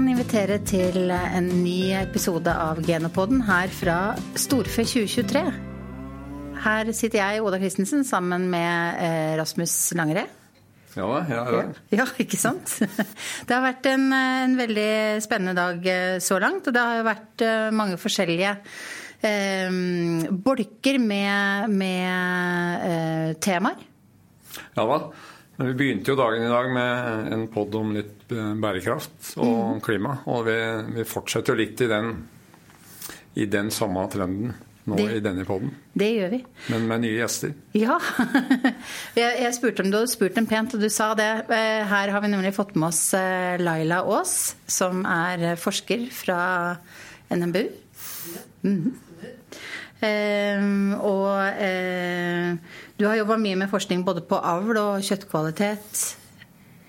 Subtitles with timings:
[0.00, 5.42] kan invitere til en ny episode av Genopoden her fra Storfe 2023.
[6.64, 10.22] Her sitter jeg, Oda Christensen, sammen med eh, Rasmus Langre.
[10.94, 11.82] Ja ja, jeg er her.
[11.92, 12.78] Ja, ikke sant?
[13.46, 14.88] Det har vært en, en, veldig
[15.20, 16.64] spennende dag eh, så langt.
[16.64, 18.54] Og det har vært eh, mange forskjellige
[19.20, 19.80] eh,
[20.48, 23.84] bolker med, med eh, temaer.
[24.78, 25.02] Ja da.
[25.60, 29.80] Men vi begynte jo dagen i dag med en pod om litt bærekraft og mm.
[29.84, 30.14] klima.
[30.32, 30.54] Og vi,
[30.94, 32.14] vi, fortsetter jo litt i den,
[33.36, 34.54] i den samme trenden
[34.88, 35.74] nå det, i denne poden.
[35.92, 36.38] Det gjør vi.
[36.72, 37.52] Men med nye gjester.
[37.76, 37.98] Ja.
[39.20, 41.28] jeg, jeg, spurte om du hadde spurt dem pent, og du sa det.
[41.52, 46.40] Eh, her har vi nemlig fått med oss eh, Laila Aas, som er forsker fra
[47.36, 47.66] NMBU.
[48.64, 48.96] Mm -hmm.
[50.06, 50.62] Eh,
[51.00, 52.54] og eh,
[52.98, 56.04] du har jobba mye med forskning både på avl og kjøttkvalitet.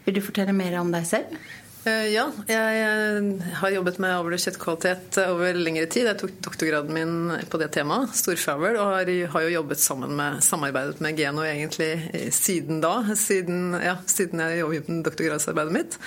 [0.06, 1.36] Vil du fortelle mer om deg selv?
[1.82, 6.12] Eh, ja, jeg har jobbet med avl og kjøttkvalitet over lengre tid.
[6.12, 11.02] Jeg tok doktorgraden min på det temaet, storfeavl, og har jo jobbet sammen med, samarbeidet
[11.02, 13.00] med Geno egentlig siden da.
[13.18, 15.98] Siden, ja, siden jeg jobbet med doktorgradsarbeidet mitt.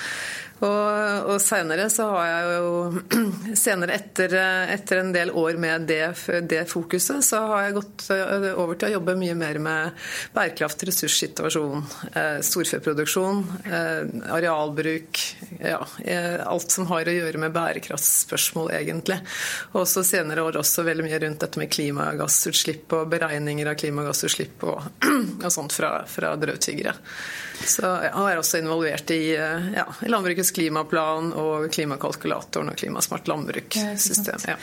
[0.64, 3.02] Og, og senere så har jeg jo
[3.64, 4.36] Senere, etter,
[4.72, 6.02] etter en del år med det,
[6.48, 10.86] det, fokuset, så har jeg gått eh, over til å jobbe mye mer med bærekraft,
[10.88, 14.00] ressurssituasjon, eh, storfeproduksjon, eh,
[14.34, 15.22] arealbruk.
[15.64, 15.80] Ja,
[16.44, 19.20] alt som har å gjøre med bærekraftsspørsmål, egentlig.
[19.72, 24.66] Og så senere år også veldig mye rundt dette med klimagassutslipp og beregninger av klimagassutslipp
[24.68, 24.90] og,
[25.44, 26.94] og sånt fra, fra drøvtyggere.
[27.64, 34.42] Så jeg er også involvert i ja, landbrukets klimaplan og klimakalkulatoren og Klimasmart landbrukssystem.
[34.48, 34.56] Ja.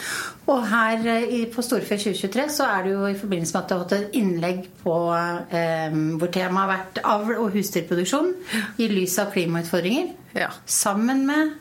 [0.52, 3.76] Og her eh, på Storfe 2023 så er det jo i forbindelse med at du
[3.76, 8.34] har hatt et innlegg på eh, hvor temaet har vært avl og husdyrproduksjon
[8.82, 10.12] i lys av klimautfordringer.
[10.34, 10.52] Ja.
[10.66, 11.56] Sammen med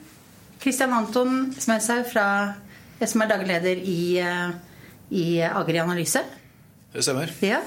[0.61, 2.11] Kristian Anton Smedshaug,
[3.06, 4.50] som er daglig leder i, eh,
[5.11, 6.22] i Agri Analyse.
[6.92, 7.33] Det stemmer.
[7.40, 7.62] Ja.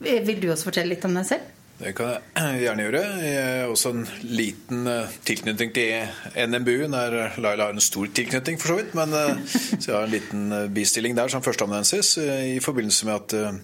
[0.00, 1.56] Vil du også fortelle litt om deg selv?
[1.80, 3.00] Det kan jeg gjerne gjøre.
[3.24, 6.90] Jeg har også en liten eh, tilknytning til NMBU.
[6.92, 8.94] Der Laila har en stor tilknytning, for så vidt.
[8.94, 9.40] Men, eh,
[9.80, 13.60] så jeg har en liten bistilling der som førsteamanuensis i forbindelse med at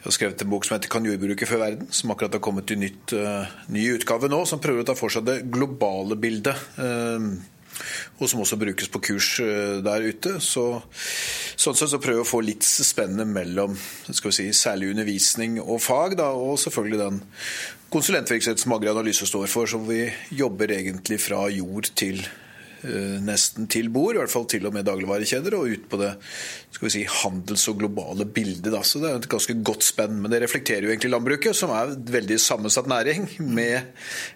[0.00, 2.70] jeg har skrevet en bok som heter 'Kan jordbruket før verden', som akkurat har kommet
[2.70, 3.12] i nytt,
[3.68, 6.56] ny utgave nå, som prøver å ta for seg det globale bildet
[8.18, 10.36] og som også brukes på kurs eh, der ute.
[10.44, 10.64] Så,
[11.60, 13.76] sånn sett så prøver vi å få litt spennende mellom
[14.10, 17.22] skal vi si, særlig undervisning og fag, da, og selvfølgelig den
[17.90, 22.49] konsulentvirksomhet som Agri Analyse står for, som vi jobber egentlig fra jord til Eh,
[23.24, 26.14] nesten til bord, i hvert fall til og med dagligvarekjeder, og ut på det
[26.72, 28.70] skal vi si, handels- og globale bildet.
[28.72, 28.82] Da.
[28.86, 30.16] Så det er et ganske godt spenn.
[30.22, 33.90] Men det reflekterer jo egentlig landbruket, som er en veldig sammensatt næring med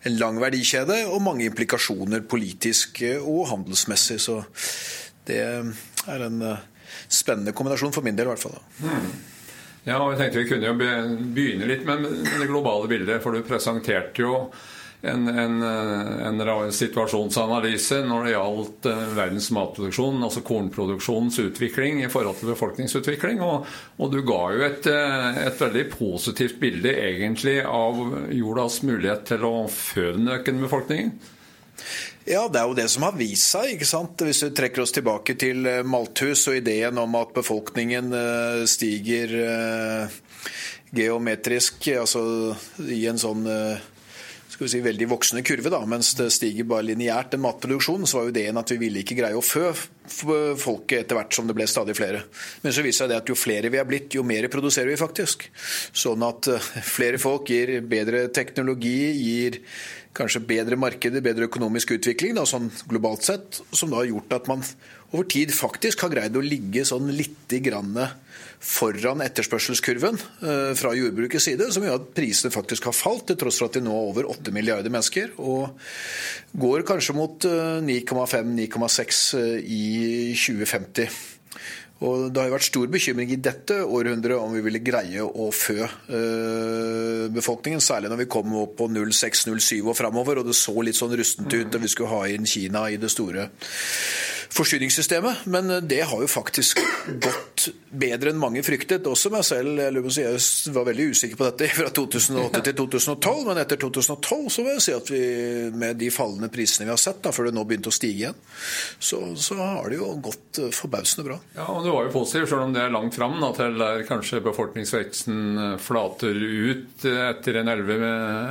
[0.05, 4.21] en lang verdikjede og mange implikasjoner politisk og handelsmessig.
[4.21, 4.43] Så
[5.29, 6.67] det er en eh,
[7.09, 8.59] spennende kombinasjon for min del, i hvert fall.
[8.61, 8.99] Da.
[9.85, 10.77] Ja, og jeg tenkte Vi kunne jo
[11.35, 14.37] begynne litt med det globale bildet, for du presenterte jo
[15.05, 22.41] en, en, en, situasjonsanalyse når det gjaldt eh, verdens matproduksjon, altså kornproduksjonens utvikling i forhold
[22.41, 23.43] til befolkningsutvikling.
[23.45, 23.69] Og,
[24.01, 28.01] og du ga jo et, eh, et, veldig positivt bilde egentlig av
[28.35, 31.15] jordas mulighet til å føde den økende befolkningen.
[32.25, 33.75] Ja, det er jo det som har vist seg.
[33.75, 34.23] ikke sant?
[34.25, 38.15] Hvis vi trekker oss tilbake til eh, Malthus og ideen om at befolkningen
[38.71, 39.35] stiger
[40.95, 42.23] geometrisk, altså
[42.87, 43.43] i en sånn
[44.55, 47.33] skal vi si, veldig voksende kurve, da, mens det stiger bare lineært.
[47.35, 49.73] Den matproduksjonen, så var jo ideen at vi ville ikke greie å fø
[50.07, 52.23] folket etter hvert som det ble stadig flere.
[52.63, 55.49] Men så viser det at jo flere vi er blitt, jo mer produserer vi faktisk.
[55.97, 59.61] Sånn at eh, flere folk gir bedre teknologi, gir
[60.15, 64.51] kanskje bedre markeder, bedre økonomisk utvikling, da, sånn globalt sett, som da har gjort at
[64.51, 64.63] man
[65.15, 67.95] over tid faktisk har greid å ligge sånn lite grann
[68.65, 73.61] foran etterspørselskurven eh, fra jordbrukets side, som gjør at prisene faktisk har falt, til tross
[73.61, 75.35] for at de nå er over 8 milliarder mennesker.
[75.45, 75.77] Og
[76.65, 77.47] går kanskje mot
[77.85, 79.59] 9,5-9,6 eh,
[79.95, 81.23] i 2050.
[82.05, 85.47] Og Det har jo vært stor bekymring i dette århundret om vi ville greie å
[85.55, 90.75] fø øh, befolkningen, særlig når vi kom opp på 06-07 og framover, og det så
[90.85, 93.49] litt sånn rustent ut, og vi skulle ha inn Kina i det store
[94.55, 95.47] forsyningssystemet.
[95.51, 96.81] Men det har jo faktisk
[97.21, 99.07] gått bedre enn mange fryktet.
[99.07, 99.81] Også meg selv.
[99.81, 104.77] Jeg var veldig usikker på dette fra 2008 til 2012, men etter 2012 så vil
[104.77, 105.25] jeg si at vi
[105.75, 108.39] med de fallende prisene vi har sett, da, før det nå begynte å stige igjen,
[108.99, 111.39] så, så har det jo gått eh, forbausende bra.
[111.57, 114.05] Ja, og Du var jo positiv, selv om det er langt fram da, til der
[114.09, 117.97] kanskje befolkningsveksten eh, flater ut etter en 11,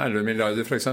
[0.08, 0.90] 11 milliarder f.eks.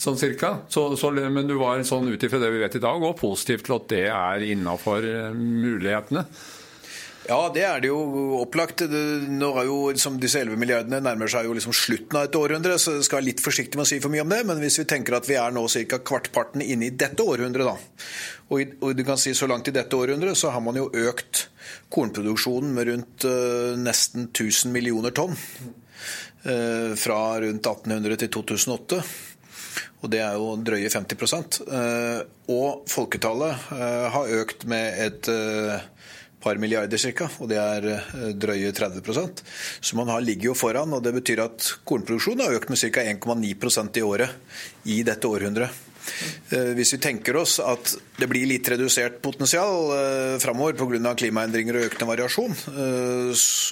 [0.00, 0.54] Sånn cirka.
[0.72, 3.64] Så, så, men du var sånn ut ifra det vi vet i dag, og positiv
[3.66, 6.26] til at det er innafor eh, mulighetene.
[7.28, 7.98] Ja, det er det jo
[8.40, 8.82] opplagt.
[8.88, 12.78] Nå er jo liksom, Disse 11 milliardene nærmer seg jo liksom slutten av et århundre,
[12.80, 14.40] så jeg skal være litt forsiktig med å si for mye om det.
[14.48, 16.00] Men hvis vi tenker at vi er nå ca.
[16.10, 18.08] kvartparten inne i dette århundret, da.
[18.50, 21.44] Og, og, du kan si så langt i dette århundret så har man jo økt
[21.92, 25.36] kornproduksjonen med rundt uh, nesten 1000 millioner tonn.
[26.40, 29.04] Uh, fra rundt 1800 til 2008.
[30.00, 33.68] Og det er jo drøye 50 uh, Og folketallet
[34.14, 35.28] har økt med et
[36.40, 39.42] par milliarder cirka, og det er eh, drøye 30%
[39.80, 43.04] Så man har, ligger jo foran, og det betyr at kornproduksjonen har økt med ca.
[43.12, 45.89] 1,9% i året i dette århundret.
[46.50, 51.14] Eh, hvis vi tenker oss at det blir litt redusert potensial eh, framover pga.
[51.18, 52.56] klimaendringer og økende variasjon,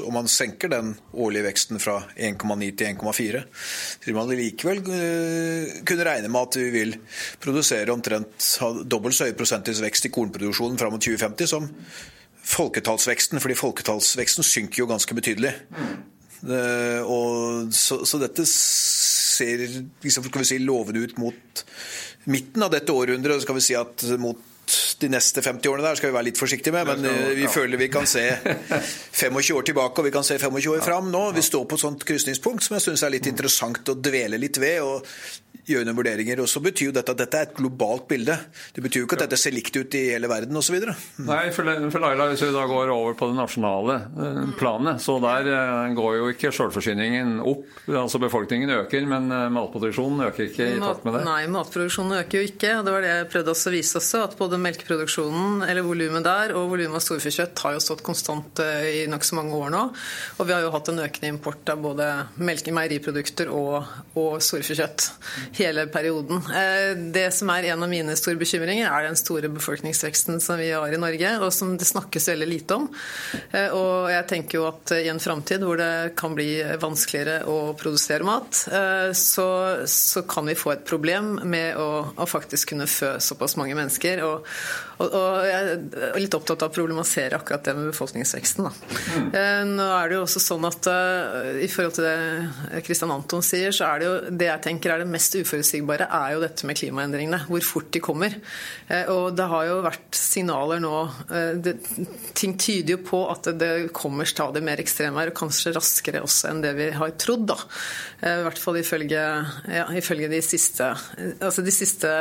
[0.04, 6.06] og man senker den årlige veksten fra 1,9 til 1,4, så vil man likevel kunne
[6.06, 6.94] regne med at vi vil
[7.42, 8.46] produsere omtrent
[8.84, 11.68] dobbelt så høy prosentvis vekst i kornproduksjonen fram mot 2050 som
[12.48, 15.52] folketallsveksten, fordi folketallsveksten synker jo ganske betydelig.
[16.38, 19.64] Og, så, så, dette ser
[20.04, 21.64] liksom, skal vi si, lovende ut mot
[22.28, 23.42] midten av dette århundret.
[23.44, 24.44] Skal vi si at mot
[25.00, 27.80] de neste 50 årene der skal vi være litt forsiktige med, men uh, vi føler
[27.80, 28.24] vi kan se
[29.22, 31.22] 25 år tilbake og vi kan se 25 år fram nå.
[31.36, 34.60] Vi står på et sånt krysningspunkt som jeg syns er litt interessant å dvele litt
[34.60, 34.82] ved.
[34.84, 35.06] og
[35.68, 36.40] gjøre noen vurderinger.
[36.42, 38.36] Og så betyr jo dette at dette er et globalt bilde.
[38.74, 40.76] Det betyr jo ikke at dette ser likt ut i hele verden osv.
[40.78, 41.26] Mm.
[41.28, 45.18] Nei, for, for Laila, hvis vi da går over på det nasjonale eh, planet, så
[45.22, 47.66] der eh, går jo ikke selvforsyningen opp.
[47.88, 51.24] Altså befolkningen øker, men eh, matproduksjonen øker ikke i takt med det.
[51.28, 52.74] Nei, matproduksjonen øker jo ikke.
[52.86, 56.72] Det var det jeg prøvde å vise også, at både melkeproduksjonen, eller volumet der, og
[56.74, 59.84] volumet av storfekjøtt har jo stått konstant i nokså mange år nå.
[60.38, 62.08] Og vi har jo hatt en økende import av både
[62.40, 63.88] melke, meieriprodukter og,
[64.18, 65.08] og storfekjøtt
[65.58, 66.36] hele perioden.
[66.36, 70.70] Eh, det som er en av mine store bekymringer, er den store befolkningsveksten som vi
[70.70, 72.88] har i Norge, og som det snakkes veldig lite om.
[73.50, 76.50] Eh, og jeg tenker jo at i en framtid hvor det kan bli
[76.80, 79.48] vanskeligere å produsere mat, eh, så,
[79.88, 84.22] så kan vi få et problem med å, å, faktisk kunne fø såpass mange mennesker.
[84.26, 84.46] Og,
[84.98, 85.78] og, og, jeg
[86.12, 88.68] er litt opptatt av å problematisere akkurat det med befolkningsveksten.
[88.68, 89.44] Da.
[89.68, 90.88] Nå er det jo også sånn at
[91.62, 95.02] i forhold til det Kristian Anton sier, så er det jo det jeg tenker er
[95.02, 97.40] det mest uforutsigbare uforutsigbare er jo dette med klimaendringene.
[97.48, 98.34] Hvor fort de kommer.
[98.88, 100.94] Eh, og det har jo vært signaler nå
[101.32, 101.76] eh, det,
[102.38, 106.62] Ting tyder jo på at det kommer stadig mer ekstremvær, og kanskje raskere også enn
[106.64, 107.46] det vi har trodd.
[107.50, 107.58] da.
[108.20, 109.24] Eh, I hvert fall ifølge,
[109.72, 110.90] ja, ifølge de, siste,
[111.38, 112.12] altså de siste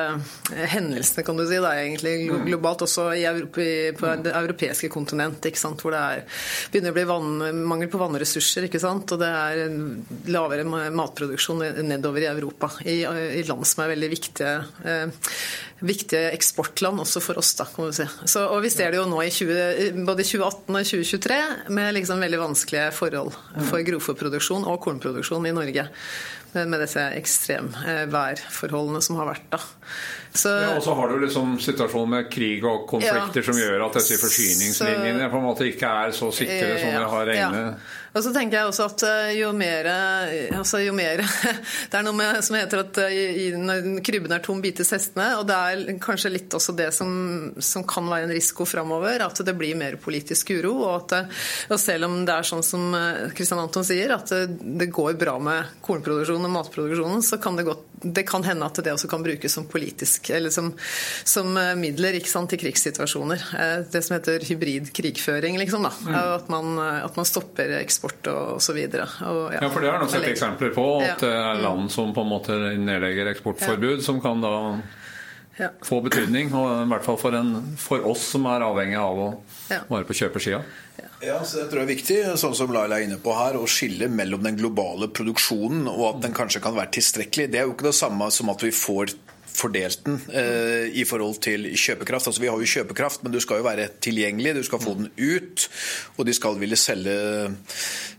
[0.74, 2.16] hendelsene, kan du si, Det er egentlig
[2.48, 2.86] globalt.
[2.88, 5.82] Også i Europa, på det europeiske kontinent, ikke sant?
[5.82, 6.24] hvor det er,
[6.72, 8.68] begynner å bli vann, mangel på vannressurser.
[8.68, 9.12] ikke sant?
[9.16, 9.64] Og det er
[10.32, 12.70] lavere matproduksjon nedover i Europa.
[12.88, 12.98] I
[13.48, 14.54] land som er veldig viktige,
[14.88, 15.28] eh,
[15.88, 17.54] viktige eksportland også for oss.
[17.60, 18.08] da, kan vi si.
[18.25, 22.24] Så, og Vi ser det jo nå i 20, både 2018 og 2023 med liksom
[22.24, 23.34] veldig vanskelige forhold
[23.69, 25.88] for grovfòrproduksjon og kornproduksjon i Norge.
[26.58, 29.50] Med disse ekstremværforholdene som har vært.
[29.52, 29.60] da.
[30.34, 33.86] Så, ja, og så har du liksom situasjonen med krig og konflikter ja, som gjør
[33.88, 37.64] at disse forsyningslinjene på en måte ikke er så sikre som vi har regnet.
[37.68, 38.06] ja.
[38.18, 39.88] Og så tenker jeg også at eh, jo mer,
[40.58, 41.21] altså jo mer
[41.92, 45.28] Det er noe med, som heter at eh, når krybben er tom, bites hestene.
[45.38, 47.12] Og det er kanskje litt også det som,
[47.62, 49.21] som kan være en risiko framover.
[49.28, 50.74] At det blir mer politisk uro.
[50.80, 52.90] Og, at, eh, og selv om det er sånn som
[53.38, 57.86] Kristian Anton sier, at det går bra med kornproduksjonen og matproduksjonen, så kan det, godt,
[58.02, 60.71] det kan hende at det også kan brukes som politisk, eller som,
[61.28, 63.45] som midler sant, til krigssituasjoner.
[63.94, 65.86] Det som heter hybrid krigføring, liksom.
[65.86, 65.94] da,
[66.38, 68.78] at, man, at man stopper eksport eksport og osv.
[68.78, 69.07] Ja,
[69.61, 71.02] ja, for det har du sett eksempler på.
[71.02, 74.81] At det er land som på en måte nedlegger eksportforbud, som kan da
[75.57, 75.71] ja.
[75.83, 76.54] få betydning.
[76.54, 79.30] Og I hvert fall for, en, for, oss som er avhengig av å
[79.69, 80.64] være på kjøpersida.
[81.21, 83.66] Ja, så jeg tror det er viktig sånn som Laila er inne på her, å
[83.69, 87.47] skille mellom den globale produksjonen og at den kanskje kan være tilstrekkelig.
[87.49, 89.16] Det er jo ikke det samme som at vi får
[89.57, 92.30] fordelt den eh, i forhold til kjøpekraft.
[92.30, 95.09] Altså Vi har jo kjøpekraft, men du skal jo være tilgjengelig, du skal få den
[95.18, 95.68] ut.
[96.18, 97.18] Og de skal ville selge,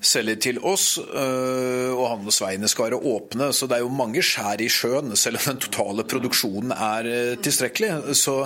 [0.01, 3.53] selge til oss, eh, og handelsveiene skal være åpne.
[3.55, 7.35] Så det er jo mange skjær i sjøen, selv om den totale produksjonen er eh,
[7.43, 8.17] tilstrekkelig.
[8.19, 8.41] Så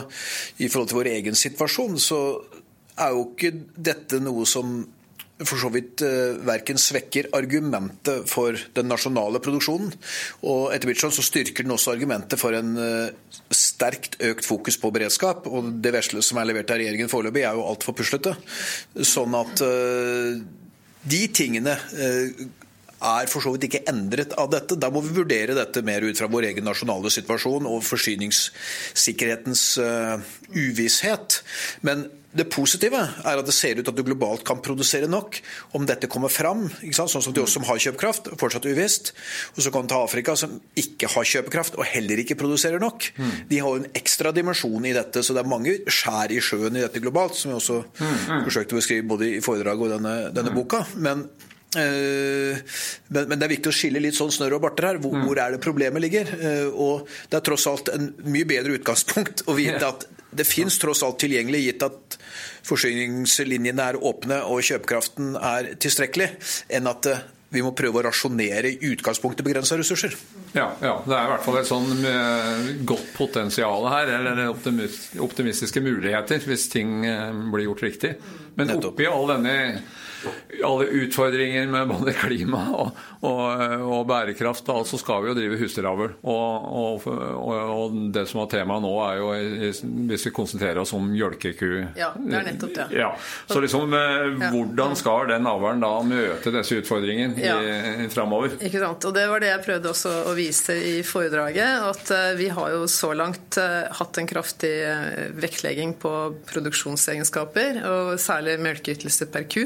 [0.58, 2.22] i forhold til vår egen situasjon, så
[3.00, 4.82] er jo ikke dette noe som
[5.48, 9.92] for så vidt uh, verken svekker argumentet for den nasjonale produksjonen,
[10.48, 14.78] og etter mitt skjønn så styrker den også argumentet for en uh, sterkt økt fokus
[14.80, 15.46] på beredskap.
[15.50, 18.34] Og det vesle som er levert av regjeringen foreløpig, er jo altfor puslete.
[19.06, 20.40] Sånn at uh,
[21.02, 21.74] de tingene
[23.02, 24.76] er for så vidt ikke endret av dette.
[24.78, 29.64] Da må vi vurdere dette mer ut fra vår egen nasjonale situasjon og forsyningssikkerhetens
[30.54, 31.40] uvisshet.
[31.82, 35.36] Men det positive er at det ser ut at du globalt kan produsere nok.
[35.76, 39.12] Om dette kommer fram, sånn som de oss som har kjøpekraft, fortsatt uvisst.
[39.56, 43.10] Og så kan du ta Afrika, som ikke har kjøpekraft og heller ikke produserer nok.
[43.18, 43.34] Mm.
[43.50, 46.80] De har jo en ekstra dimensjon i dette, så det er mange skjær i sjøen
[46.80, 48.44] i dette globalt, som vi også mm.
[48.48, 50.60] forsøkte å beskrive både i foredraget og denne, denne mm.
[50.62, 50.82] boka.
[51.04, 51.26] Men
[51.76, 52.64] eh,
[53.12, 55.02] men, det er viktig å skille litt sånn snørr og barter her.
[55.04, 55.28] Hvor, mm.
[55.28, 56.32] hvor, er det problemet ligger?
[56.38, 60.78] Eh, og Det er tross alt en mye bedre utgangspunkt å vite at det fins
[60.80, 62.18] tross alt tilgjengelig, gitt at
[62.66, 66.28] forsyningslinjene er åpne og kjøpekraften er tilstrekkelig,
[66.72, 70.14] enn at eh, vi må prøve å rasjonere i utgangspunktet begrensa ressurser.
[70.56, 75.82] Ja, ja, det er i hvert fall et sånn eh, godt potensial her, eller optimistiske
[75.84, 78.14] muligheter, hvis ting eh, blir gjort riktig.
[78.56, 79.56] Men oppi all denne
[80.64, 85.58] alle utfordringer med både klima og, og, og bærekraft, da, så skal vi jo drive
[85.60, 86.14] husdyravl.
[86.28, 89.30] Og, og, det som var temaet nå, er jo
[90.08, 92.86] hvis vi konsentrerer oss om mjølkeku Ja, det er nettopp det.
[92.96, 93.10] Ja.
[93.48, 97.58] Så liksom, eh, hvordan skal den avlen da møte disse utfordringene ja.
[98.12, 98.56] framover?
[98.60, 99.06] Ikke sant.
[99.08, 101.86] Og det var det jeg prøvde også å vise i foredraget.
[101.92, 104.72] At eh, vi har jo så langt eh, hatt en kraftig
[105.38, 106.12] vektlegging på
[106.48, 109.64] produksjonsegenskaper, og særlig melkeytelse per ku.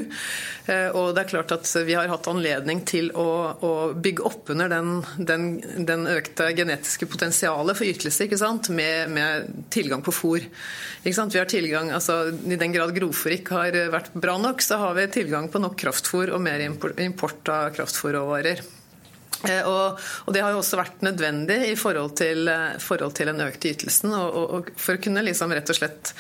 [0.66, 4.52] Eh, og det er klart at vi har hatt anledning til å, å bygge opp
[4.54, 5.48] under den, den,
[5.88, 8.28] den, økte genetiske potensialet for ytelse
[8.70, 10.46] med, med, tilgang på fôr.
[11.02, 14.96] Vi har tilgang, altså, I den grad grovfôr ikke har vært bra nok, så har
[14.98, 18.75] vi tilgang på nok kraftfôr og mer import av kraftfôrråvarer.
[19.44, 23.30] Eh, og, og, Det har jo også vært nødvendig i forhold til, eh, forhold til
[23.32, 24.14] den økte ytelsen.
[24.16, 26.12] Og, og, for å kunne liksom rett og slett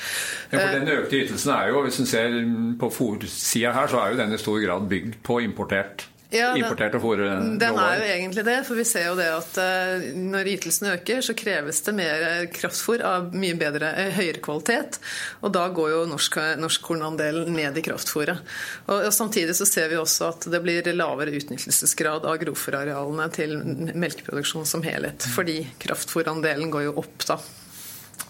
[0.50, 2.36] ja, for Den økte ytelsen er jo, hvis en ser
[2.80, 7.00] på fòrsida her, så er jo den i stor grad bygd på importert ja, importerte
[7.02, 7.56] fôrråvarer?
[7.60, 8.56] Den er jo egentlig det.
[8.68, 13.04] For vi ser jo det at uh, når ytelsen øker, så kreves det mer kraftfôr
[13.06, 15.00] av mye bedre, uh, høyere kvalitet.
[15.42, 18.42] Og da går jo norsk, norskkornandelen ned i kraftfôret.
[18.86, 23.56] Og, og, Samtidig så ser vi også at det blir lavere utnyttelsesgrad av grovfòrarealene til
[23.96, 25.24] melkeproduksjon som helhet.
[25.36, 27.40] Fordi kraftfôrandelen går jo opp da.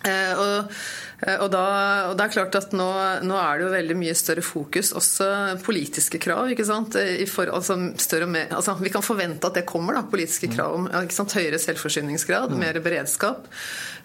[0.06, 0.76] Uh, og
[1.24, 1.62] Eh, og, da,
[2.10, 2.86] og, det er klart at nå,
[3.24, 5.28] nå, er det jo veldig mye større fokus, også
[5.64, 6.50] politiske krav.
[6.52, 6.98] ikke sant?
[7.32, 7.78] For, altså,
[8.28, 12.60] mer, altså, vi kan forvente at det kommer, da, politiske krav om høyere selvforsyningsgrad, mm.
[12.60, 13.48] mer beredskap.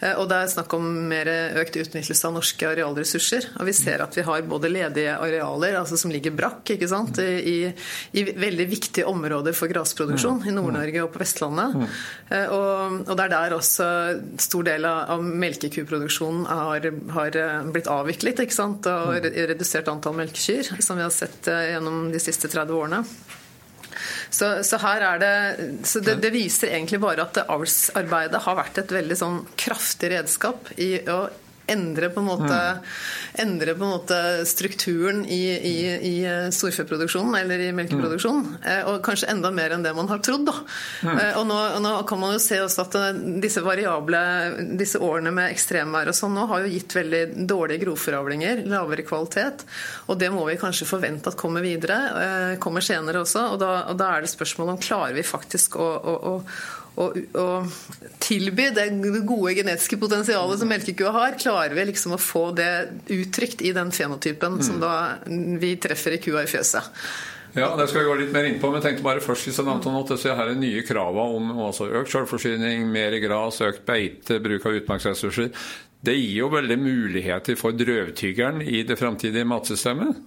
[0.01, 1.29] Eh, og det er snakk om mer
[1.61, 3.51] økt utnyttelse av norske arealressurser.
[3.59, 7.21] Og vi ser at vi har både ledige arealer altså som ligger brakk ikke sant?
[7.21, 7.71] I,
[8.17, 11.77] i veldig viktige områder for grasproduksjon i Nord-Norge og på Vestlandet.
[12.29, 13.89] Eh, og, og, det er der også
[14.41, 17.37] stor del av, melkekuproduksjonen har, har,
[17.71, 18.87] blitt avviklet ikke sant?
[18.89, 23.03] og redusert antall melkekyr, som vi har sett eh, gjennom de siste 30 årene.
[24.29, 25.35] Så, så her er det,
[25.87, 30.71] så det, det, viser egentlig bare at avlsarbeidet har vært et veldig sånn kraftig redskap
[30.81, 31.23] i å
[31.73, 32.59] endre på en måte,
[33.41, 35.75] endre på en måte strukturen i, i,
[36.11, 36.15] i
[36.53, 38.47] storfeproduksjonen eller i melkeproduksjonen.
[38.59, 38.89] Mm.
[38.91, 40.49] Og kanskje enda mer enn det man har trodd.
[41.05, 41.19] Mm.
[41.39, 44.21] Og nå, nå, kan man jo se også at eh, disse variable,
[44.79, 49.65] disse årene med ekstremvær og sånn nå har jo gitt veldig dårlige grovfòravlinger, lavere kvalitet.
[50.09, 53.47] Og det må vi kanskje forvente at kommer videre, eh, kommer senere også.
[53.55, 56.35] Og da, og da er det spørsmål om klarer vi faktisk å, å, å
[56.99, 57.07] å,
[57.39, 57.47] å,
[58.19, 58.87] tilby det
[59.27, 62.71] gode genetiske potensialet som melkekua har, klarer vi liksom å få det
[63.13, 64.63] uttrykt i den fenotypen mm.
[64.65, 64.95] som da
[65.61, 66.89] vi treffer i kua i fjøset.
[67.53, 69.57] Ja, Det skal vi gå litt mer inn på, men jeg tenkte bare først hvis
[69.59, 73.83] jeg nevnte noe, så her er nye kravene om altså økt selvforsyning, mer gras, økt
[73.87, 75.49] beite, bruk av utmarksressurser.
[76.01, 80.21] Det gir jo veldig muligheter for drøvtyggeren i det framtidige matsystemet.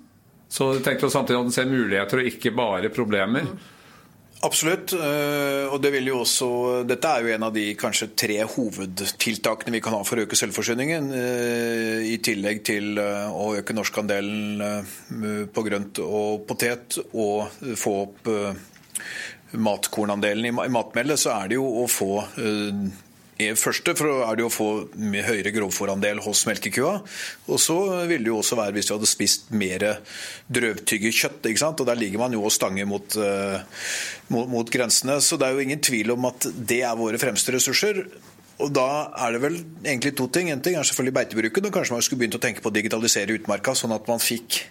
[0.52, 3.48] Så jeg tenkte samtidig at en ser muligheter og ikke bare problemer.
[3.48, 3.73] Mm.
[4.44, 4.92] Absolutt.
[4.92, 6.48] Eh, og det vil jo også,
[6.88, 10.38] Dette er jo en av de kanskje tre hovedtiltakene vi kan ha for å øke
[10.38, 11.08] selvforsyningen.
[11.16, 18.30] Eh, I tillegg til eh, å øke norskandelen på grønt og potet og få opp
[19.54, 22.10] matkornandelen i matmelet, så er det jo å få
[23.58, 27.00] første er det å få høyere grovfòrandel hos melkekua.
[27.48, 27.76] Og så
[28.06, 29.86] vil det jo også være hvis du hadde spist mer
[30.46, 31.48] drøvtygge kjøtt.
[31.50, 31.80] ikke sant?
[31.80, 33.58] Og Der ligger man jo og stanger mot, uh,
[34.28, 35.20] mot, mot grensene.
[35.20, 38.04] Så det er jo ingen tvil om at det er våre fremste ressurser.
[38.62, 40.50] Og Da er det vel egentlig to ting.
[40.50, 41.66] En ting er selvfølgelig beitebruken.
[41.66, 44.62] og Kanskje man skulle begynt å tenke på å digitalisere utmarka, sånn at man fikk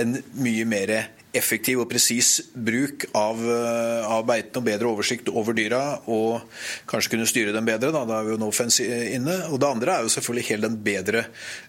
[0.00, 0.96] en mye mer
[1.38, 6.42] effektiv og presis bruk av, eh, av beitene og bedre oversikt over dyra, og
[6.88, 7.92] kanskje kunne styre dem bedre.
[7.94, 9.38] Da, da er jo Nofence inne.
[9.50, 11.24] Og Det andre er jo selvfølgelig hele den bedre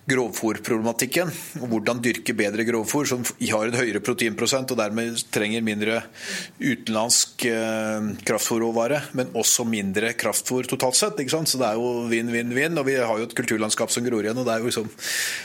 [0.09, 1.31] grovfòrproblematikken.
[1.67, 6.01] Hvordan dyrke bedre grovfòr som har en høyere proteinprosent og dermed trenger mindre
[6.61, 11.19] utenlandsk eh, kraftfòrråvare, men også mindre kraftfòr totalt sett.
[11.19, 11.51] ikke sant?
[11.51, 12.77] Så det er jo vinn-vinn-vinn.
[12.79, 14.37] Og vi har jo et kulturlandskap som gror igjen.
[14.37, 14.93] og Det er jo liksom,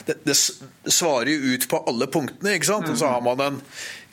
[0.08, 2.56] det, det svarer jo ut på alle punktene.
[2.56, 2.88] ikke sant?
[2.92, 3.60] Og så har man en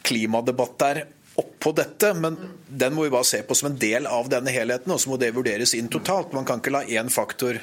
[0.09, 1.03] klimadebatt der
[1.39, 2.35] oppå dette, men
[2.67, 5.19] den må vi bare se på som en del av denne helheten, og så må
[5.21, 6.33] det vurderes inn totalt.
[6.35, 7.61] Man kan ikke la én faktor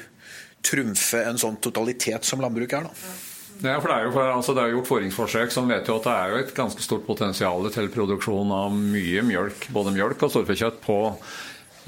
[0.65, 2.87] trumfe en sånn totalitet som landbruk er.
[2.87, 3.17] da.
[3.57, 6.05] Ja, for Det er jo for, altså det er gjort foringsforsøk som vet jo at
[6.05, 10.33] det er jo et ganske stort potensial til produksjon av mye mjølk, både mjølk og
[10.33, 10.97] storfekjøtt på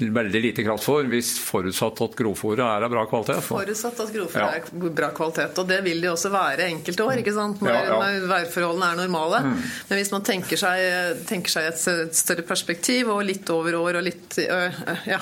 [0.00, 3.42] veldig lite kraftfôr, hvis forutsatt at grovfôret er av bra kvalitet.
[3.44, 4.62] Forutsatt at grovfôret ja.
[4.62, 5.58] er bra kvalitet.
[5.60, 7.60] Og det vil det også være enkelte år, ikke sant?
[7.64, 8.22] når, ja, ja.
[8.30, 9.42] værforholdene er normale.
[9.44, 9.56] Mm.
[9.90, 14.06] Men hvis man tenker seg, tenker seg, et større perspektiv og litt over år og
[14.06, 15.20] litt ja,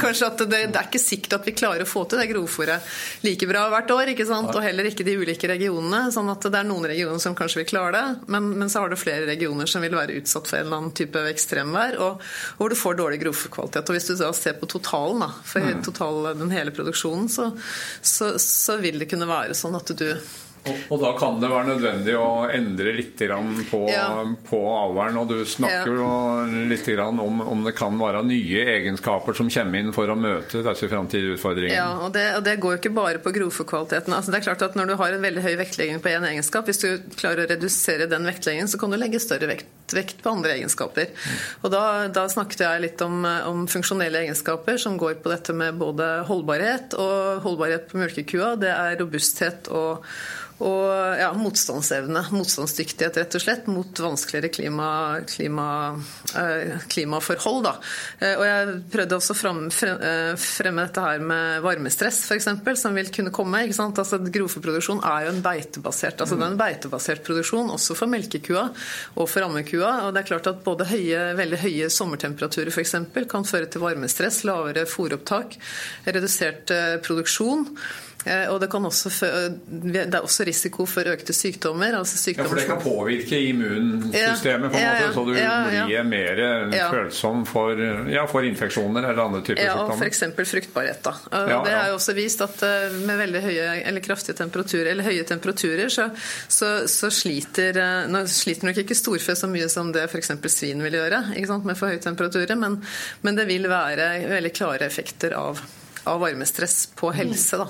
[0.00, 2.94] Kanskje at det, det, er ikke sikkert at vi klarer å få til det grovfôret
[3.26, 4.12] like bra hvert år.
[4.14, 4.52] ikke sant?
[4.54, 6.06] Og heller ikke de ulike regionene.
[6.14, 8.92] sånn at det er noen regioner som kanskje vil klare det, men, men så har
[8.92, 12.22] du flere regioner som vil være utsatt for en eller annen type ekstremvær, og
[12.58, 13.90] hvor du får dårlig grovfòrkvalitet.
[13.90, 15.82] Og hvis du da ser på totalen, da, for mm.
[15.86, 17.50] total, den hele produksjonen, så,
[18.02, 20.06] så, så vil det kunne være sånn at du
[20.90, 23.20] og, da kan det være nødvendig å endre litt
[23.70, 24.04] på, ja.
[24.44, 25.16] på alderen.
[25.22, 26.10] Og du snakker jo
[26.68, 30.90] litt om, om det kan være nye egenskaper som kommer inn for å møte disse
[30.90, 31.78] framtidige utfordringene.
[31.78, 34.14] Ja, og det, og det, går jo ikke bare på grovfòrkvaliteten.
[34.16, 36.68] Altså, det er klart at når du har en veldig høy vektlegging på én egenskap,
[36.68, 40.34] hvis du klarer å redusere den vektleggingen, så kan du legge større vekt, vekt på
[40.34, 41.12] andre egenskaper.
[41.62, 45.80] Og da, da, snakket jeg litt om, om, funksjonelle egenskaper som går på dette med
[45.80, 48.54] både holdbarhet og holdbarhet på melkekua.
[48.60, 50.06] Det er robusthet og
[50.60, 54.88] og ja, motstandsevne, motstandsdyktighet rett og slett, mot vanskeligere klima,
[55.28, 55.66] klima,
[56.36, 57.62] eh, klimaforhold.
[57.64, 57.72] Da.
[58.20, 59.54] Eh, og jeg prøvde også å
[59.88, 62.50] eh, fremme dette her med varmestress f.eks.,
[62.82, 63.62] som vil kunne komme.
[63.64, 64.00] ikke sant?
[64.02, 68.66] Altså, Grovfòrproduksjon er jo en beitebasert altså det er en beitebasert produksjon, også for melkekua
[69.16, 69.79] og for ammekua.
[70.06, 74.42] Og det er klart at Både høye, veldig høye sommertemperaturer eksempel, kan føre til varmestress,
[74.48, 75.56] lavere fôropptak,
[76.08, 76.72] redusert
[77.06, 77.66] produksjon.
[78.24, 79.10] Eh, og det, også,
[79.66, 81.94] det, er også risiko for økte sykdommer.
[81.96, 86.42] Altså sykdommer ja, For det kan påvirke immunsystemet, på en måte, så du blir mer
[86.90, 87.80] følsom for,
[88.32, 90.04] for, infeksjoner eller andre typer ja, sykdommer?
[90.04, 90.52] Ja, f.eks.
[90.52, 91.02] fruktbarhet.
[91.06, 91.14] Da.
[91.64, 95.24] det er jo også vist at eh, med veldig høye eller kraftige temperaturer, eller høye
[95.28, 96.10] temperaturer, så,
[96.48, 100.34] så, så sliter, eh, nå sliter nok ikke storfe så mye som det f.eks.
[100.52, 101.24] svin vil gjøre
[101.64, 102.78] med for høye temperaturer, men,
[103.24, 105.60] men det vil være veldig klare effekter av
[106.04, 107.60] av varmestress på helse.
[107.60, 107.68] Da.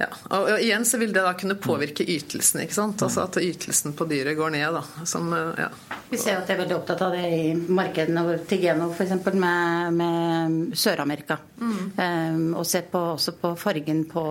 [0.00, 0.06] Ja.
[0.38, 2.62] Og, igjen så vil det da kunne påvirke ytelsen.
[2.64, 3.02] ikke sant?
[3.04, 4.78] Altså At ytelsen på dyret går ned.
[4.78, 5.04] da.
[5.04, 5.68] Som, ja.
[6.08, 9.26] Vi ser at de er veldig opptatt av det i markedene til Geno f.eks.
[9.34, 11.36] med, med Sør-Amerika.
[11.60, 11.82] Mm.
[11.98, 14.24] Um, og ser på, også på fargen på,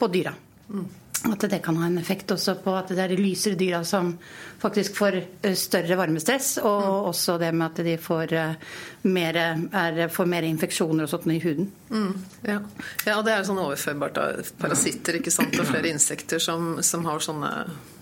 [0.00, 0.32] på dyra.
[0.70, 0.88] Mm.
[1.28, 4.14] At det kan ha en effekt også på at det er de lysere dyra som
[4.60, 7.08] faktisk får eh, større varmestress, og mm.
[7.10, 11.40] også det med at de får eh, mer, er, får mer infeksjoner og sånt i
[11.44, 11.68] huden.
[11.90, 12.12] Mm,
[12.48, 12.58] ja.
[13.04, 13.18] ja.
[13.18, 15.60] og det er sånn overførbart av parasitter ikke sant?
[15.60, 17.52] og flere insekter som, som har sånne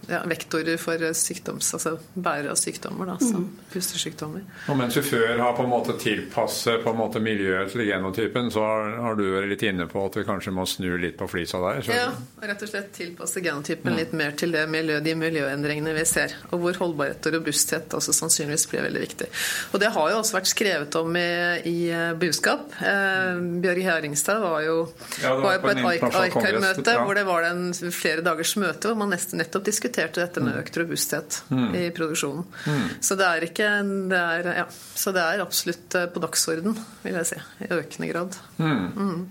[0.09, 3.67] ja, vektorer for sykdoms, altså bærere av sykdommer, da, som mm.
[3.73, 4.45] pustesykdommer.
[4.73, 8.49] Og mens du før har på en måte tilpasset på en måte miljøet til genotypen,
[8.55, 11.29] så har, har, du vært litt inne på at vi kanskje må snu litt på
[11.29, 11.83] flisa der?
[11.85, 11.97] Så.
[11.99, 12.07] Ja,
[12.49, 13.99] rett og slett tilpasse genotypen ja.
[14.01, 16.37] litt mer til det miljø, de miljøendringene vi ser.
[16.51, 19.29] Og hvor holdbarhet og robusthet også sannsynligvis blir veldig viktig.
[19.75, 21.29] Og det har jo også vært skrevet om i,
[21.69, 22.65] i eh, buskap.
[22.81, 24.81] Eh, Bjørg Heringstad var jo,
[25.21, 27.05] ja, var på et ICAR-møte ja.
[27.05, 30.59] hvor det var en flere dagers møte hvor man nesten nettopp diskuterte diskuterte dette med
[30.61, 31.75] økt robusthet mm.
[31.75, 32.45] i produksjonen.
[32.67, 32.89] Mm.
[33.01, 33.71] Så, det er ikke,
[34.11, 37.41] det er, ja, så det er absolutt eh, på dagsorden, vil jeg si.
[37.67, 38.39] I økende grad.
[38.59, 38.87] Mm.
[38.95, 39.27] mm.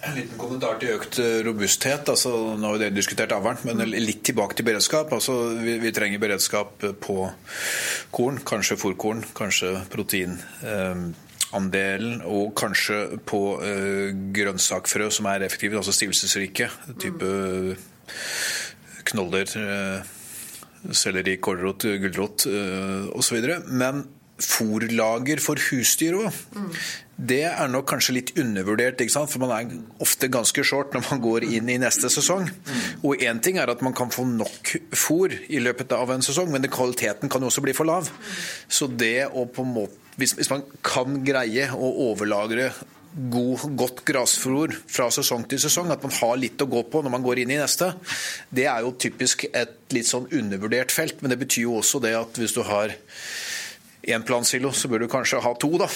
[0.00, 2.08] En liten kommentar til økt eh, robusthet.
[2.08, 3.96] altså Nå har vi diskutert avlen, men mm.
[4.00, 5.12] litt tilbake til beredskap.
[5.12, 7.16] altså Vi, vi trenger beredskap på
[8.10, 11.14] korn, kanskje fòrkorn, kanskje proteinandelen,
[11.50, 16.70] Eh, og kanskje på eh, grønnsakfrø som er effektive, altså stivelsesrike.
[16.96, 17.88] type mm
[19.12, 20.08] knoller, eh,
[20.96, 23.44] selleri, kålrot, gulrot eh, osv.
[23.68, 24.04] Men
[24.40, 26.36] fôrlager for husdyr òg.
[26.56, 26.68] Mm.
[27.30, 31.44] Det er nok kanskje litt undervurdert, for man er ofte ganske short når man går
[31.44, 32.46] inn i neste sesong.
[32.48, 32.86] Mm.
[33.04, 36.48] Og én ting er at man kan få nok fôr i løpet av en sesong,
[36.52, 38.08] men kvaliteten kan også bli for lav.
[38.68, 42.70] Så det å på en måte hvis, hvis man kan greie å overlagre
[43.14, 47.14] god, godt grasfôr fra sesong til sesong, at man har litt å gå på når
[47.14, 47.92] man går inn i neste,
[48.54, 51.22] det er jo typisk et litt sånn undervurdert felt.
[51.22, 52.94] Men det betyr jo også det at hvis du har
[54.08, 55.70] én plansilo, så bør du kanskje ha to.
[55.80, 55.88] da.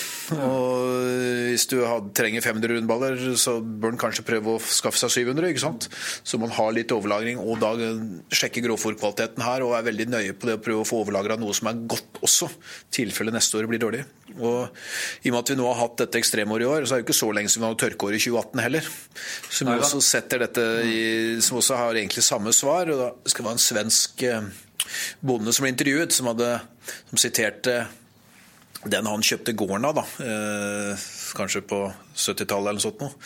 [0.45, 1.79] Og Hvis du
[2.17, 5.49] trenger 500 rundballer, så bør du kanskje prøve å skaffe seg 700.
[5.53, 5.88] ikke sant?
[6.23, 7.73] Så man har litt overlagring, og da
[8.35, 11.55] sjekker grovfòrkvaliteten her og er veldig nøye på det å prøve å få overlagra noe
[11.57, 14.05] som er godt også, i tilfelle neste år blir dårlig.
[14.35, 14.69] Og
[15.25, 17.07] I og med at vi nå har hatt dette ekstremåret i år, så er det
[17.07, 18.93] ikke så lenge siden vi hadde tørkeår i 2018 heller.
[19.49, 21.01] Som også setter dette i,
[21.45, 22.90] som også har egentlig samme svar.
[22.90, 24.25] og da skal det være en svensk
[25.20, 26.57] bonde som ble intervjuet, som, hadde,
[27.11, 27.85] som siterte
[28.85, 31.05] den han kjøpte gården av, da, eh,
[31.37, 31.79] kanskje på
[32.14, 33.01] 70-tallet eller sånt.
[33.01, 33.16] Noe.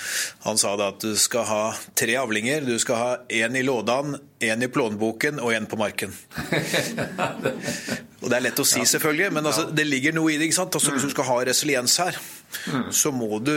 [0.46, 1.62] Han sa da at du skal ha
[1.98, 2.64] tre avlinger.
[2.66, 6.14] Du skal ha én i lådan, én i plånboken og én på marken.
[8.22, 10.48] og Det er lett å si, selvfølgelig, men altså, det ligger noe i det.
[10.48, 10.78] ikke sant?
[10.78, 12.18] Altså, hvis du skal ha resiliens her,
[12.70, 12.88] mm.
[12.94, 13.54] så må, du,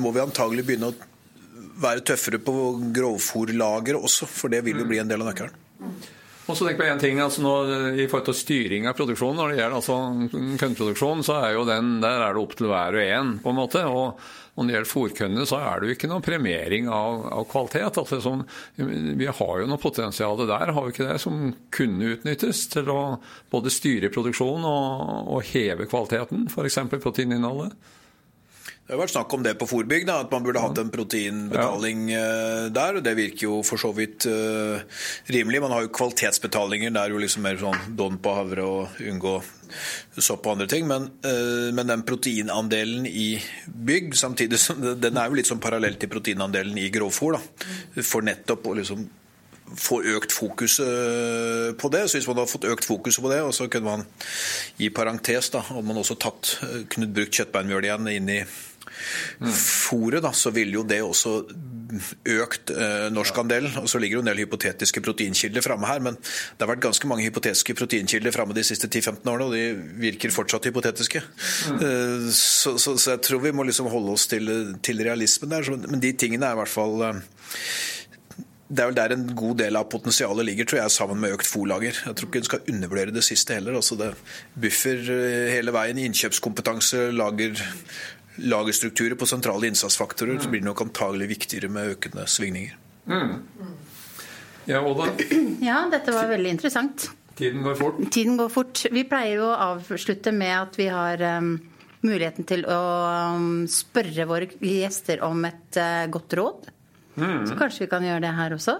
[0.00, 1.10] må vi antagelig begynne å
[1.82, 2.56] være tøffere på
[2.96, 5.54] grovfòrlageret også, for det vil jo bli en del av nøkkelen.
[6.50, 7.50] Og så tenk på en ting, altså nå,
[8.02, 9.98] I forhold til styring av produksjonen, når det gjelder altså
[10.58, 13.30] kønneproduksjon, så er jo den, der er det opp til hver og en.
[13.44, 14.18] på en måte, og
[14.56, 18.00] når det gjelder fòrkønnene, så er det jo ikke noen premiering av, av kvalitet.
[18.02, 18.42] Altså, som,
[18.76, 23.00] vi har jo noe potensial der, har vi ikke det, som kunne utnyttes til å
[23.52, 26.82] både styre produksjonen og, og heve kvaliteten, f.eks.
[26.98, 27.78] proteininnholdet.
[28.82, 32.22] Det har vært snakk om det på Forbygg, at man burde hatt en proteinbetaling ja.
[32.22, 32.96] Eh, der.
[32.98, 34.82] og Det virker jo for så vidt uh,
[35.30, 35.60] rimelig.
[35.62, 36.90] Man har jo kvalitetsbetalinger.
[36.90, 39.36] Det er jo liksom mer sånn don på havre og unngå
[40.18, 40.88] sopp og andre ting.
[40.90, 45.94] Men, uh, men, den proteinandelen i bygg, samtidig som den er jo litt sånn parallell
[46.02, 47.38] til proteinandelen i grovfôr.
[48.02, 49.06] For nettopp å liksom
[49.78, 52.02] få økt fokus på det.
[52.10, 54.04] Så hvis man hadde fått økt fokus på det, og så kunne man
[54.82, 56.58] i parentes da, hadde man også tatt,
[56.92, 58.42] kunne brukt kjøttbeinmjøl igjen inn i
[59.42, 61.34] fôret, så ville jo det også
[62.32, 63.76] økt eh, norskandelen.
[63.82, 67.10] Og så ligger det en del hypotetiske proteinkilder framme her, men det har vært ganske
[67.10, 71.22] mange hypotetiske proteinkilder framme de siste 10-15 årene, og de virker fortsatt hypotetiske.
[71.22, 71.80] Mm.
[71.80, 74.48] Eh, så, så, så, jeg tror vi må liksom holde oss til,
[74.84, 75.72] til realismen der.
[75.86, 77.24] Men de tingene er i hvert fall eh,
[78.72, 81.48] det er vel der en god del av potensialet ligger, tror jeg, sammen med økt
[81.48, 81.98] fòrlager.
[82.06, 83.76] Jeg tror ikke en skal undervurdere det siste heller.
[83.76, 84.12] Altså det
[84.56, 87.60] Buffer eh, hele veien, innkjøpskompetanse, lager,
[88.36, 92.76] lagerstrukturer på sentrale innsatsfaktorer, så blir det nok antagelig viktigere med økende svingninger.
[93.06, 93.34] Mm.
[94.70, 95.08] Ja, Oda?
[95.60, 97.10] Ja, dette var veldig interessant.
[97.34, 98.00] Tiden går fort.
[98.12, 98.84] Tiden går fort.
[98.92, 101.54] Vi pleier jo å avslutte med at vi har um,
[102.04, 102.80] muligheten til å
[103.34, 106.70] um, spørre våre gjester om et uh, godt råd.
[107.16, 107.46] Mm.
[107.48, 108.78] Så kanskje vi kan gjøre det her også?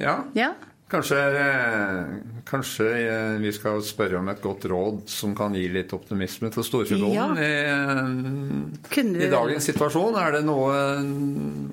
[0.00, 0.16] Ja.
[0.36, 0.52] ja.
[0.92, 2.04] Kanskje, eh,
[2.44, 6.66] kanskje, eh, vi skal spørre om et godt råd som kan gi litt optimisme til
[6.68, 7.28] storfebonden ja.
[7.40, 10.18] i, i, dagens situasjon.
[10.20, 10.74] Er det noe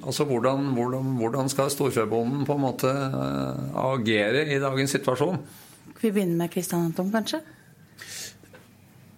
[0.08, 5.36] Altså hvordan, hvordan, hvordan skal storfebonden på en måte eh, agere i dagens situasjon?
[6.00, 7.42] Vi begynner med Kristian Anton, kanskje?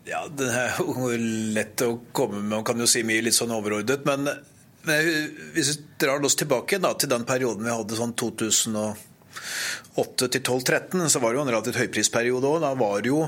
[0.10, 1.12] Ja, det er jo
[1.54, 2.50] lett å komme med.
[2.56, 4.02] Man kan jo si mye litt sånn overordnet.
[4.10, 4.34] Men,
[4.90, 5.14] men
[5.54, 9.08] hvis vi drar oss tilbake da, til den perioden vi hadde sånn 2000 og
[10.02, 12.60] 8 til 12-13, så var det jo en relativt høyprisperiode òg.
[12.64, 13.24] Da var det jo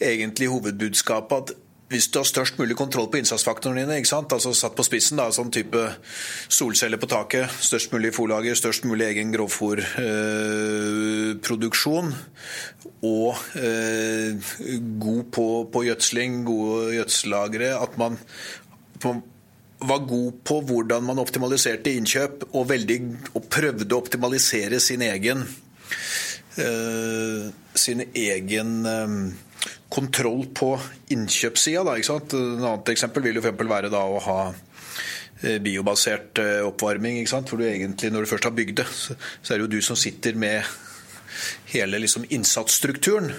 [0.00, 1.56] egentlig hovedbudskapet at
[1.88, 4.32] hvis du har størst mulig kontroll på innsatsfaktorene dine, ikke sant?
[4.34, 5.80] altså satt på spissen, da, sånn type
[6.52, 12.08] solceller på taket, størst mulig fòrlager, størst mulig egen grovfòrproduksjon,
[13.08, 14.30] og eh,
[15.00, 18.12] god på, på, gjødsling, gode gjødsellagre, at man,
[19.06, 19.18] man
[19.78, 22.98] var god på hvordan man optimaliserte innkjøp, og, veldig,
[23.34, 25.44] og prøvde å optimalisere sin egen,
[26.58, 27.44] uh,
[27.78, 29.20] sin egen um,
[29.92, 30.72] kontroll på
[31.14, 31.94] innkjøpssida.
[31.94, 34.40] Et annet eksempel vil jo for være å ha
[35.38, 37.20] biobasert oppvarming.
[37.30, 39.96] For du egentlig, når du først har bygd det, så er det jo du som
[39.96, 40.66] sitter med
[41.72, 43.30] hele liksom innsatsstrukturen.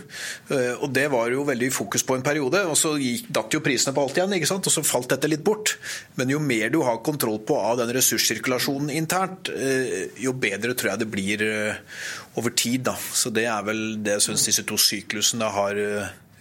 [0.50, 2.64] Eh, og Det var jo veldig fokus på en periode.
[2.66, 4.68] og Så gikk, datt jo prisene på alt igjen, ikke sant?
[4.68, 5.78] og så falt dette litt bort.
[6.16, 10.94] Men jo mer du har kontroll på av den ressurssirkulasjonen internt, eh, jo bedre tror
[10.94, 11.76] jeg det blir eh,
[12.36, 12.84] over tid.
[12.84, 12.96] Da.
[12.96, 15.76] Så Det er vel det jeg syns disse to syklusene har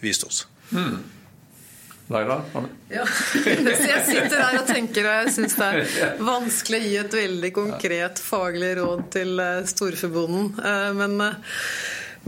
[0.01, 0.47] vist oss.
[0.71, 1.18] Mm.
[2.09, 2.39] Laila?
[2.89, 3.05] Ja.
[3.45, 7.53] jeg sitter her og tenker, og jeg syns det er vanskelig å gi et veldig
[7.57, 10.51] konkret faglig råd til storforbonden.
[10.63, 11.59] Eh, men, eh,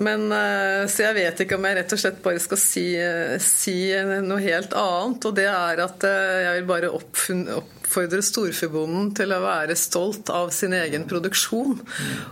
[0.01, 3.35] Men, eh, så jeg vet ikke om jeg rett og slett bare skal si, eh,
[3.45, 3.77] si
[4.25, 5.27] noe helt annet.
[5.29, 10.55] Og det er at eh, jeg vil bare oppfordre storfebonden til å være stolt av
[10.57, 11.77] sin egen produksjon.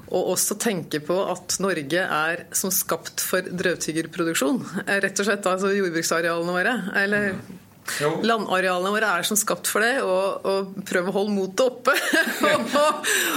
[0.09, 4.65] Og også tenke på at Norge er som skapt for drøvtyggerproduksjon.
[4.89, 6.77] Rett og slett altså jordbruksarealene våre.
[6.97, 7.35] eller
[8.01, 8.11] jo.
[8.27, 11.94] Landarealene våre er som skapt for det, og, og prøv å holde motet oppe.
[12.48, 12.77] og,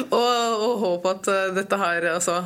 [0.10, 2.38] og, og, håpe at uh, dette her altså,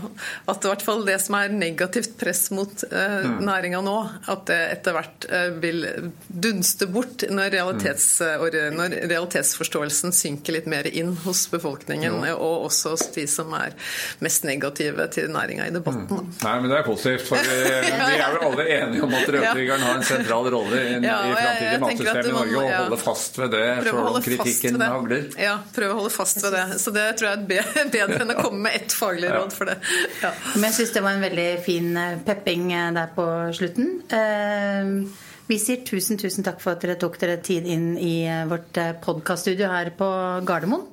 [0.50, 3.38] At i hvert fall det som er negativt press mot eh, mm.
[3.46, 3.96] næringa nå,
[4.32, 5.86] at det etter hvert uh, vil
[6.28, 8.76] dunste bort når, realitets, mm.
[8.76, 12.36] når, realitetsforståelsen synker litt mer inn hos befolkningen, jo.
[12.36, 13.76] og også hos de som er
[14.24, 16.08] mest negative til næringa i debatten.
[16.10, 16.32] Mm.
[16.44, 17.60] Nei, men det er positivt, for vi,
[18.12, 21.36] vi er vel alle enige om at rødtryggeren har en sentral rolle i, ja, i
[21.36, 25.28] framtidig matsystemet i Norge og holde fast ved det selv om kritikken hagler.
[25.42, 26.66] Ja, prøve å holde fast ved det.
[26.82, 29.78] Så det tror jeg er bedre enn å komme med ett faglig råd for det.
[30.22, 30.34] Ja.
[30.56, 33.94] Men jeg syns det var en veldig fin eh, pepping eh, der på slutten.
[34.10, 38.80] Eh, vi sier tusen, tusen takk for at dere tok dere tid inn i vårt
[39.04, 40.08] podkaststudio her på
[40.48, 40.88] Gardermoen.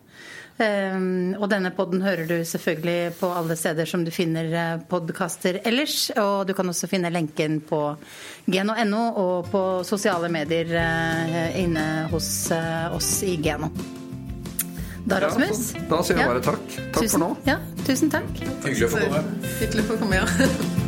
[0.63, 5.61] Ehm, og denne podden hører du selvfølgelig på alle steder som du finner eh, podkaster
[5.69, 6.11] ellers.
[6.21, 7.81] Og du kan også finne lenken på
[8.47, 13.73] geno.no og på sosiale medier eh, inne hos eh, oss i Geno.
[15.03, 15.73] Da, Rasmus?
[15.75, 16.63] Ja, da sier jeg bare takk.
[16.79, 17.33] Takk tusen, for nå.
[17.49, 18.31] Ja, tusen takk.
[18.63, 19.27] Hyggelig å få komme.
[19.59, 20.79] Hyggelig å få komme, ja.